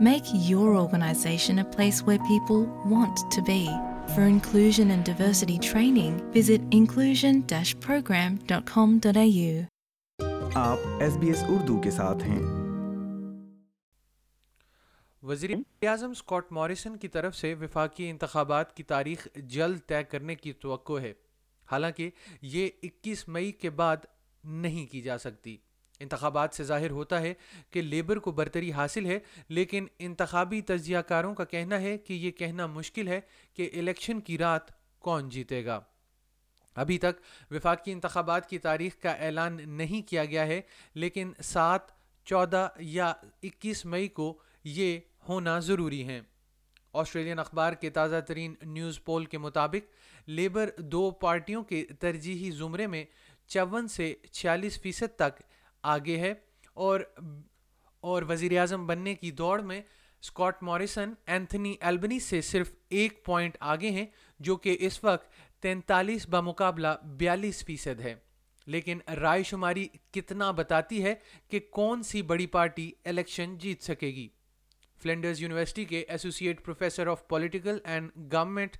[0.00, 3.68] Make your organization a place where people want to be.
[4.14, 7.42] For inclusion and diversity training, visit inclusion
[7.80, 9.66] program.com.au.
[10.54, 12.40] آپ S B S Urdu کے ساتھ ہیں
[15.22, 15.50] وزیر
[15.82, 21.00] اعظم Scott Morrison کی طرف سے وفاقی انتخابات کی تاریخ جلد طے کرنے کی توقع
[21.00, 21.12] ہے
[21.68, 22.10] حالانکہ
[22.42, 23.96] یہ اکیس مئی کے بعد
[24.44, 25.56] نہیں کی جا سکتی
[26.00, 27.32] انتخابات سے ظاہر ہوتا ہے
[27.70, 29.18] کہ لیبر کو برتری حاصل ہے،
[29.48, 33.20] لیکن انتخابی تجزیہ کاروں کا کہنا ہے کہ یہ کہنا مشکل ہے
[33.54, 35.80] کہ الیکشن کی رات کون جیتے گا۔
[36.76, 40.60] ابھی تک وفاقی انتخابات کی تاریخ کا اعلان نہیں کیا گیا ہے،
[40.94, 41.90] لیکن سات،
[42.26, 46.20] چودہ یا اکیس مئی کو یہ ہونا ضروری ہیں
[46.94, 52.86] آسٹریلین اخبار کے تازہ ترین نیوز پول کے مطابق، لیبر دو پارٹیوں کے ترجیحی زمرے
[52.86, 53.04] میں
[53.50, 55.40] چون سے چھیالیس فیصد تک
[55.82, 56.34] آگے ہے
[56.74, 57.00] اور
[58.00, 59.82] اور وزیر اعظم بننے کی دوڑ میں
[60.20, 64.06] اسکاٹ موریسن اینتھنی البنی سے صرف ایک پوائنٹ آگے ہیں،
[64.40, 68.14] جو کہ اس وقت تینتالیس بمقابلہ بیالیس فیصد ہے۔
[68.66, 71.14] لیکن رائے شماری کتنا بتاتی ہے
[71.48, 74.28] کہ کون سی بڑی پارٹی الیکشن جیت سکے گی؟
[75.02, 78.76] فلینڈرز یونیورسٹی کے associate professor of political and government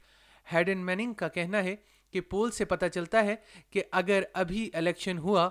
[0.52, 1.76] Haydon Manning کا کہنا ہے
[2.10, 3.34] کہ پول سے پتہ چلتا ہے
[3.70, 5.50] کہ اگر ابھی الیکشن ہوا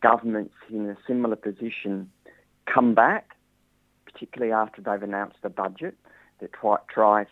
[0.00, 2.10] governments in a similar position
[2.72, 3.36] come back,
[4.04, 5.96] particularly after they've announced the budget
[6.40, 6.50] that
[6.92, 7.26] tries,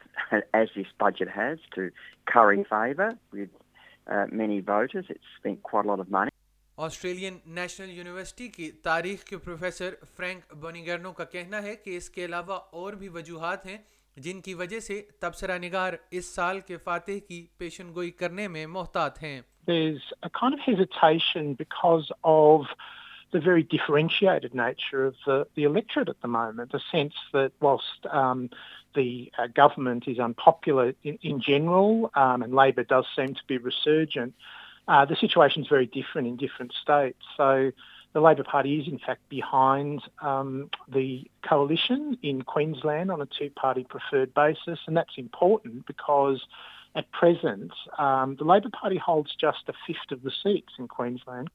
[0.54, 1.91] as this budget has, to
[2.26, 3.50] curry favour with
[4.10, 5.06] uh, many voters.
[5.09, 6.31] It's spent quite a lot of money.
[6.84, 12.25] Australian National University کی تاریخ کے professor Frank بونیگرنو کا کہنا ہے کہ اس کے
[12.25, 13.76] علاوہ اور بھی وجوہات ہیں
[14.25, 18.66] جن کی وجہ سے تبصرہ نگار اس سال کے فاتح کی پیشن گوئی کرنے میں
[18.66, 22.66] محتاط ہیں there's a kind of hesitation because of
[23.32, 28.06] the very differentiated nature of the, the electorate at the moment, the sense that whilst
[28.10, 28.49] um,
[28.94, 33.59] the uh, government is unpopular in, in general um, and Labor does seem to be
[33.59, 34.34] resurgent,
[38.16, 43.84] the Labor Party is in fact behind um, the coalition in Queensland on a two-party
[43.84, 46.41] preferred basis, and that's important because
[46.94, 51.50] at present um, the Labor Party holds just a fifth of the seats in Queensland.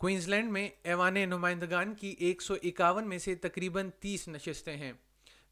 [0.00, 4.92] Queensland میں ایوان نمائندگان کی ایک سو اکاون میں سے تقریباً تیس نشستیں ہیں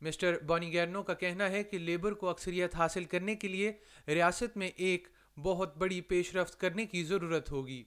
[0.00, 3.72] مسٹر بونی گیرنو کا کہنا ہے کہ لیبر کو اکثریت حاصل کرنے کے لیے
[4.08, 7.82] ریاست میں ایک بہت بڑی پیش رفت کرنے کی ضرورت ہوگی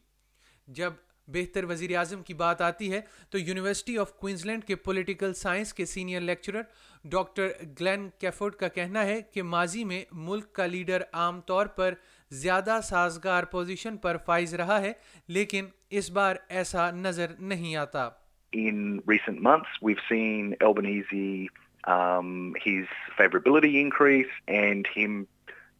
[0.67, 0.93] جب
[1.33, 5.85] بہتر وزیر اعظم کی بات آتی ہے تو یونیورسٹی آف کوئنزلینڈ کے پولیٹیکل سائنس کے
[5.85, 6.61] senior lecturer
[7.05, 11.93] doctor Glenn Kefford کا کہنا ہے کہ ماضی میں ملک کا لیڈر عام طور پر
[12.31, 14.93] زیادہ سازگار پوزیشن پر فائز رہا ہے
[15.27, 18.09] لیکن اس بار ایسا نظر نہیں آتا
[18.53, 21.49] in recent months, we've seen Albanese,
[21.85, 25.27] um, his favourability increase and him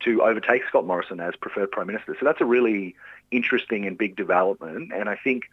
[0.02, 2.16] to overtake Scott Morrison as preferred Prime Minister.
[2.20, 2.96] So that's a really
[3.32, 4.92] interesting and big development.
[4.94, 5.44] And I think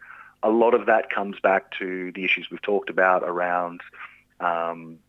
[0.43, 3.81] a lot of that comes back to the issues we've talked about around
[4.39, 4.99] um,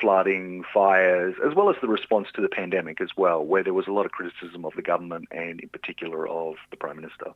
[0.00, 3.86] flooding, fires, as well as the response to the pandemic as well, where there was
[3.88, 7.32] a lot of criticism of the government and in particular of the Prime Minister.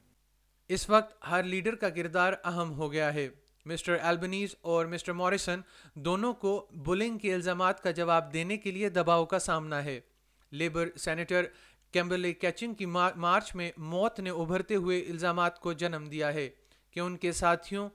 [0.71, 3.29] اس وقت ہر leader کا کردار اہم ہو گیا ہے
[3.67, 5.61] mister Albanese اور mister Morrison
[5.95, 9.99] دونوں کو بلنگ کے الزامات کا جواب دینے کے لیے دباؤ کا سامنا ہے
[10.53, 11.45] لیبر سینیٹر
[11.93, 16.49] کیمبرلے کیچن کی مارچ میں موت نے ابھرتے ہوئے الزامات کو جنم دیا ہے
[16.91, 17.89] کہ ان کے ساتھیوں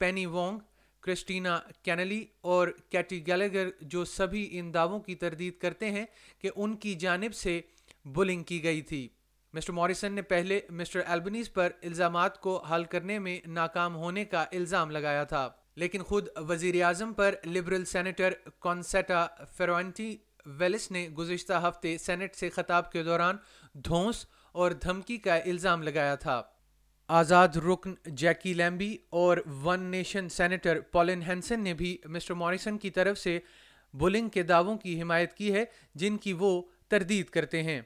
[0.00, 0.58] پینی وانگ
[1.02, 6.04] کرسٹینا کینلی اور کیٹی گیلگر جو سبھی ان دعووں کی تردید کرتے ہیں
[6.38, 7.60] کہ ان کی جانب سے
[8.04, 9.08] بلنگ کی گئی تھی۔
[9.54, 14.44] مسٹر موریسن نے پہلے مسٹر البنیز پر الزامات کو حل کرنے میں ناکام ہونے کا
[14.52, 20.16] الزام لگایا تھا، لیکن خود وزیر اعظم پر liberal senator Concetta Fierravanti
[20.46, 23.36] Wells نے گزشتہ ہفتے سینٹ سے خطاب کے دوران
[23.72, 26.42] دھونس اور دھمکی کا الزام لگایا تھا۔
[27.08, 32.90] آزاد رکن جیکی لیمبی اور One Nation senator Pauline Hanson نے بھی مسٹر موریسن کی
[32.90, 33.38] طرف سے
[33.94, 37.80] بولنگ کے دعووں کی حمایت کی ہے، جن کی وہ تردید کرتے ہیں۔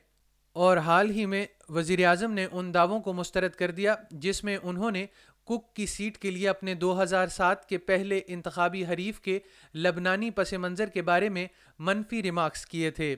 [0.53, 4.59] اور حال ہی میں وزیر اعظم نے ان دعووں کو مسترد کر دیا، جس میں
[4.63, 5.07] انہوں نے
[5.49, 9.39] کک کی سیٹ کے لیے اپنے دو ہزار سات کے پہلے انتخابی حریف کے
[9.75, 11.47] لبنانی پس منظر کے بارے میں
[11.81, 13.15] منفی ریمارکس کیے تھے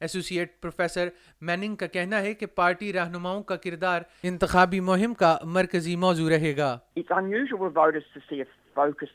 [0.00, 1.08] ایسوسیٹ پروفیسر
[1.40, 6.56] میننگ کا کہنا ہے کہ پارٹی رہنماؤں کا کردار انتخابی مہم کا مرکزی موضوع رہے
[6.56, 7.12] گا It's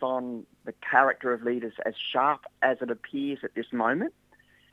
[0.04, 0.30] on
[0.66, 4.14] the character of leaders as sharp as it appears at this moment.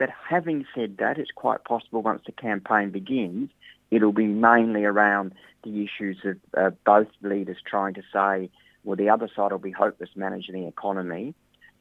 [0.02, 3.50] But having said that, it's quite possible once the campaign begins,
[3.92, 5.32] it'll be mainly around
[5.62, 8.50] the issues of uh, both leaders trying to say,
[8.82, 11.36] well, the other side will be hopeless managing the economy.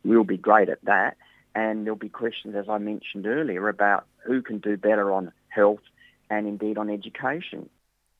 [0.05, 1.17] We'll be great at that.
[1.55, 5.85] And there'll be questions, as I mentioned earlier, about who can do better on health
[6.29, 7.69] and indeed on education.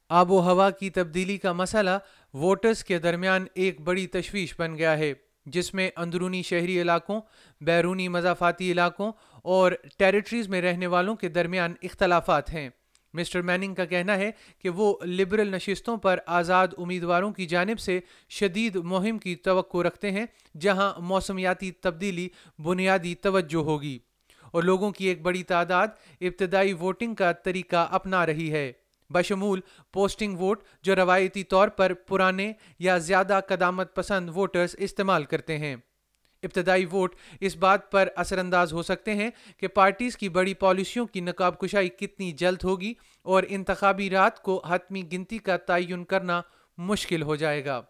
[0.10, 1.98] آب و ہوا کی تبدیلی کا مسئلہ
[2.34, 5.14] voters کے درمیان ایک بڑی تشویش بن گیا ہے
[5.46, 7.22] جس میں اندرونی شہری علاقوں،
[7.62, 9.12] بیرونی مضافاتی علاقوں
[9.44, 12.70] اور ٹیریٹریز میں رہنے والوں کے درمیان اختلافات ہیں۔
[13.14, 18.00] مسٹر میننگ کا کہنا ہے کہ وہ لبرل نشستوں پر آزاد امیدواروں کی جانب سے
[18.30, 20.26] شدید مہم کی توقع رکھتے ہیں،
[20.60, 22.30] جہاں موسمیاتی تبدیلی
[22.60, 24.00] بنیادی توجہ ہوگی
[24.52, 25.88] اور لوگوں کی ایک بڑی تعداد
[26.22, 28.72] ابتدائی ووٹنگ کا طریقہ اپنا رہی ہے۔
[29.12, 29.60] بشمول
[29.94, 35.76] پوسٹنگ ووٹ جو روایتی طور پر پرانے یا زیادہ قدامت پسند ووٹرز استعمال کرتے ہیں۔
[36.44, 41.06] ابتدائی ووٹ اس بات پر اثر انداز ہو سکتے ہیں کہ پارٹیز کی بڑی پالیسیوں
[41.06, 46.42] کی نقاب کشائی کتنی جلد ہوگی اور انتخابی رات کو حتمی گنتی کا تعین کرنا
[46.78, 47.82] مشکل ہو جائے گا۔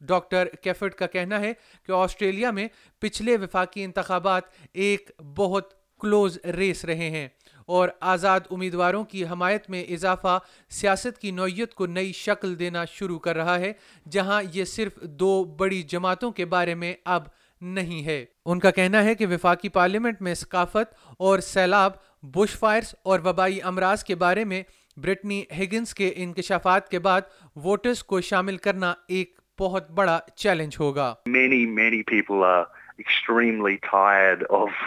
[0.00, 1.52] ڈاکٹر کیفٹ کا کہنا ہے
[1.86, 4.42] کہ آسٹریلیا میں پچھلے وفاقی انتخابات
[4.72, 7.28] ایک بہت کلوز ریس رہے ہیں۔
[7.72, 10.38] اور آزاد امیدواروں کی حمایت میں اضافہ
[10.70, 13.72] سیاست کی نوعیت کو نئی شکل دینا شروع کر رہا ہے،
[14.10, 17.22] جہاں یہ صرف دو بڑی جماعتوں کے بارے میں اب
[17.60, 21.92] نہیں ہے۔ ان کا کہنا ہے کہ وفاقی پارلیمنٹ میں ثقافت اور سیلاب،
[22.22, 24.62] بش فائرز اور وبائی امراض کے بارے میں
[24.96, 27.20] برٹنی ہگنز کے انکشافات کے بعد
[27.56, 32.64] ووٹرز کو شامل کرنا ایک بہت بڑا چیلنج ہوگا۔ Many many people are
[33.04, 34.82] extremely tired of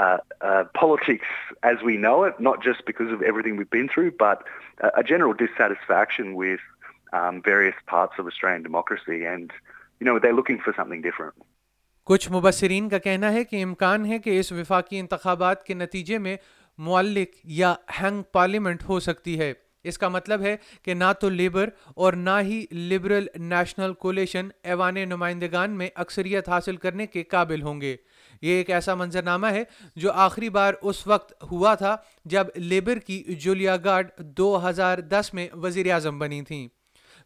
[0.00, 1.28] uh, uh, politics
[1.62, 4.38] as we know it, not just because of everything we've been through, but
[4.80, 6.60] a, a general dissatisfaction with
[7.12, 9.46] um, various parts of Australian democracy, and
[10.00, 11.34] you know they're looking for something different.
[12.06, 16.36] کچھ مبصرین کا کہنا ہے کہ امکان ہے کہ اس وفاقی انتخابات کے نتیجے میں
[16.78, 19.52] معلق یا ہینگ پارلیمنٹ ہو سکتی ہے
[19.84, 24.94] اس کا مطلب ہے کہ نہ تو لیبر اور نہ ہی لبرل نیشنل کولیشن ایوان
[24.94, 27.96] نمائندگان میں اکثریت حاصل کرنے کے قابل ہوں گے۔
[28.42, 29.62] یہ ایک ایسا منظرنامہ ہے
[29.96, 35.30] جو آخری بار اس وقت ہوا تھا جب لیبر کی جولیا گارڈ دو ہزار دس
[35.32, 36.68] میں وزیر اعظم بنی تھیں۔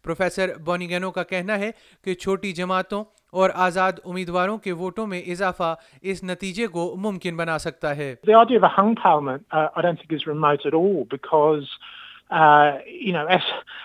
[0.02, 1.70] پروفیسر بونیگینو کا کہنا ہے
[2.04, 7.58] کہ چھوٹی جماعتوں اور آزاد امیدواروں کے ووٹوں میں اضافہ اس نتیجے کو ممکن بنا
[7.58, 8.14] سکتا ہے۔
[12.30, 13.42] Uh, you know, as,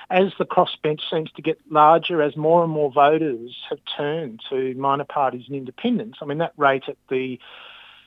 [0.09, 4.73] as the crossbench seems to get larger, as more and more voters have turned to
[4.75, 7.39] minor parties and independents, I mean, that rate at the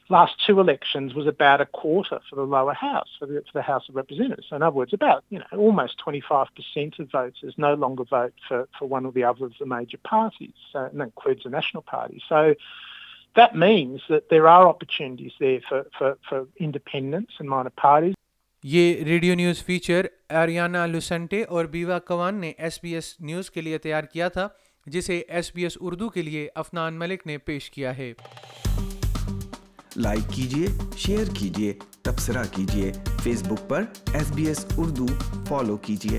[0.08, 3.62] last two elections was about a quarter for the lower house, for the, for the
[3.62, 4.46] House of Representatives.
[4.50, 8.68] So in other words, about you know almost 25% of voters no longer vote for,
[8.78, 11.82] for one or the other of the major parties, so, and that includes the National
[11.82, 12.22] Party.
[12.28, 12.54] So
[13.34, 18.14] that means that there are opportunities there for, for, for independents and minor parties.
[18.64, 23.60] یہ radio news feature Ariana Lucente اور Biwa کوان نے S B S news کے
[23.60, 24.48] لیے تیار کیا تھا،
[24.86, 28.12] جسے S B S Urdu کے لیے افنان ملک نے پیش کیا ہے۔
[29.96, 30.66] لائک کیجیے
[30.96, 32.92] شیئر کیجیے تبصرہ کیجیے
[33.22, 35.06] فیس بک پر S B S Urdu
[35.48, 36.18] follow کیجیے